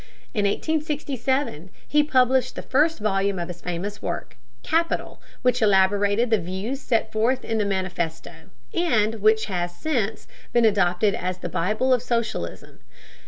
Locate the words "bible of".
11.49-12.01